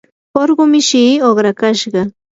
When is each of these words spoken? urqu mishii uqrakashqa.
urqu 0.41 0.63
mishii 0.71 1.21
uqrakashqa. 1.29 2.01